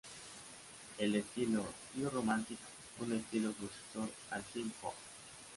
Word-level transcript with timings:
El 0.97 1.13
estilo 1.15 1.63
"New 1.93 2.09
Romantic" 2.09 2.57
fue 2.97 3.05
un 3.05 3.17
estilo 3.17 3.49
sucesor 3.53 4.09
al 4.31 4.43
"synth 4.51 4.73
pop". 4.81 4.95